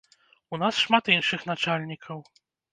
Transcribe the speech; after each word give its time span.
У 0.57 0.59
нас 0.63 0.79
шмат 0.85 1.13
іншых 1.17 1.47
начальнікаў. 1.53 2.27